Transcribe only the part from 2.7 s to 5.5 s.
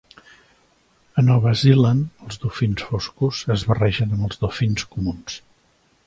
foscos es barregen amb els dofins comuns.